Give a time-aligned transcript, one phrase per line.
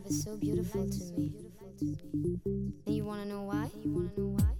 [0.00, 1.32] life is so beautiful to me.
[2.86, 3.70] And you wanna know why?
[3.82, 4.59] You wanna know why?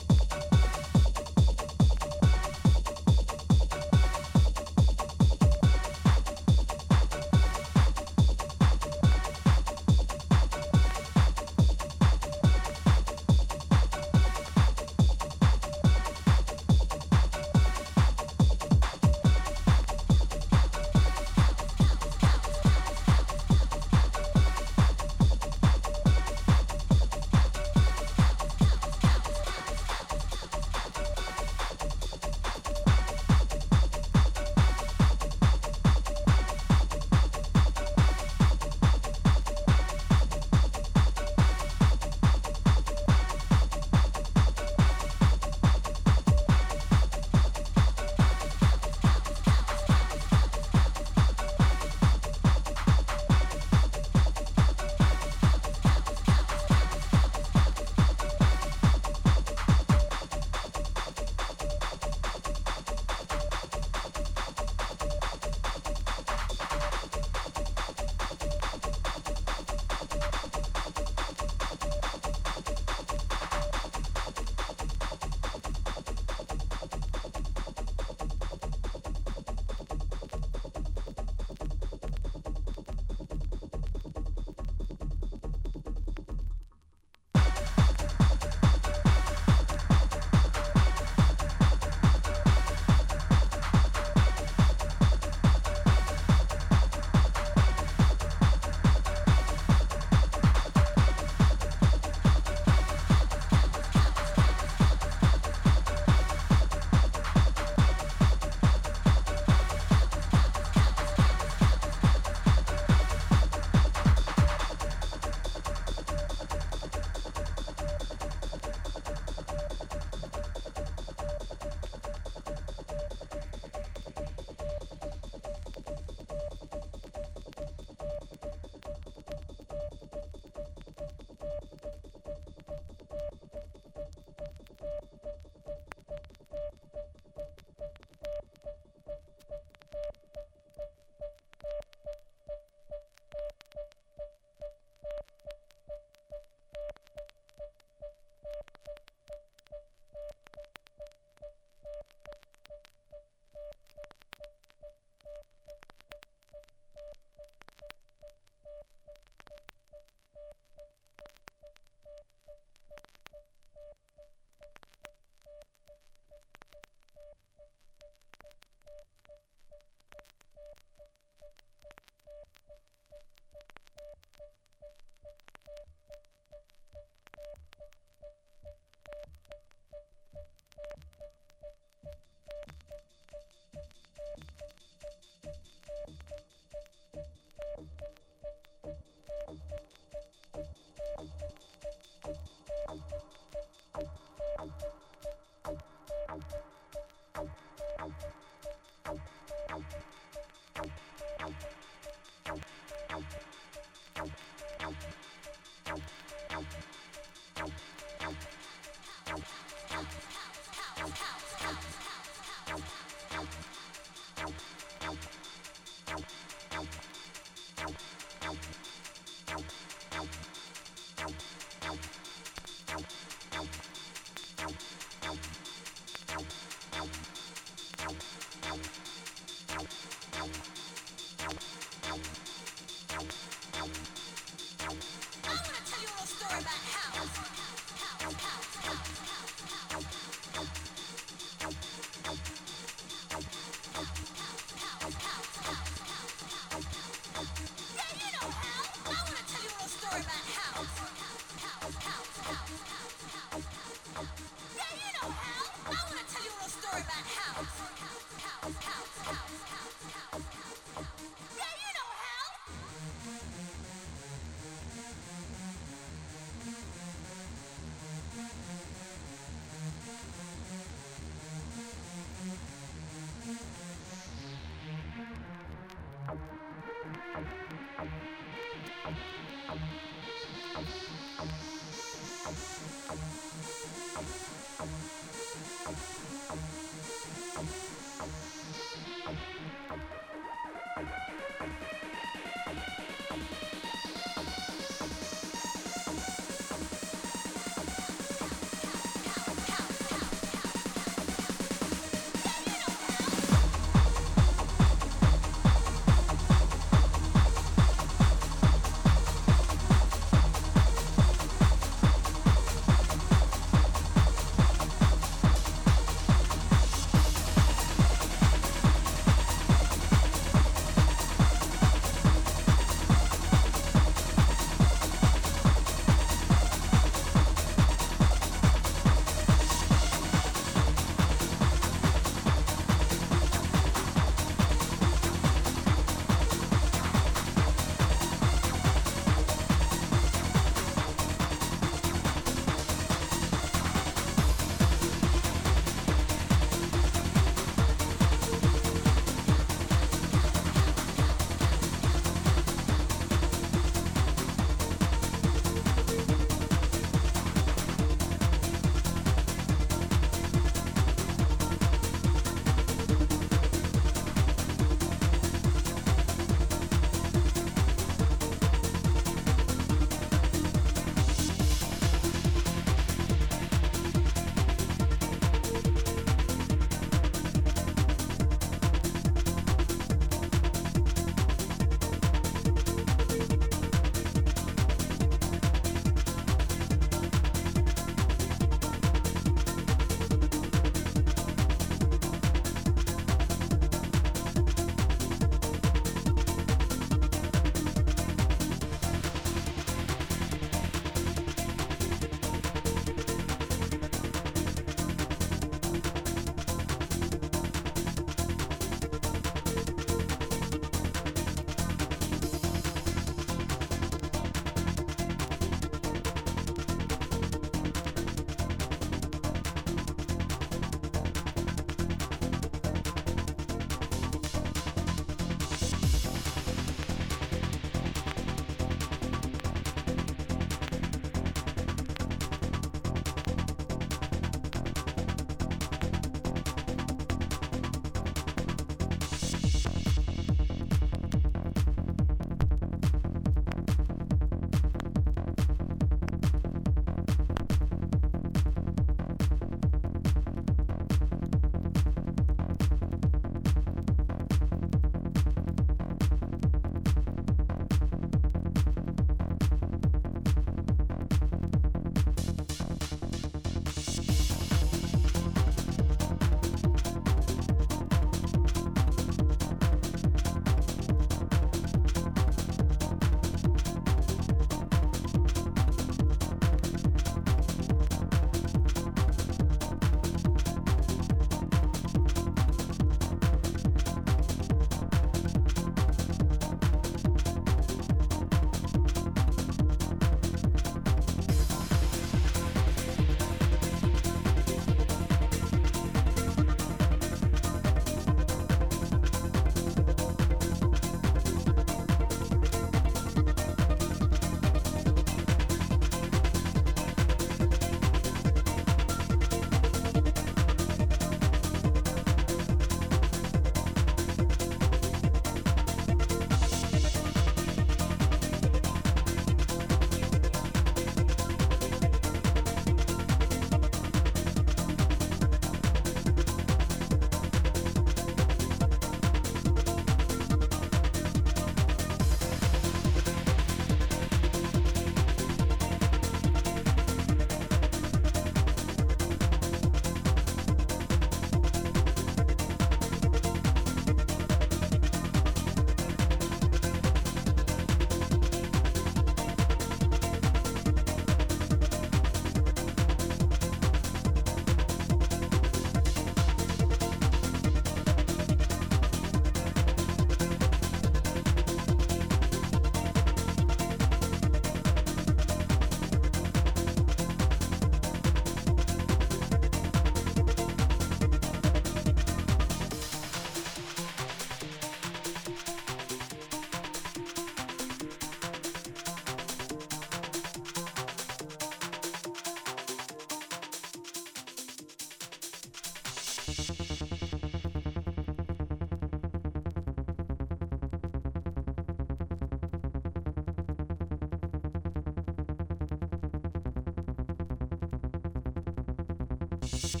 [599.73, 600.00] Shh.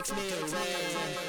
[0.00, 1.27] Takes me.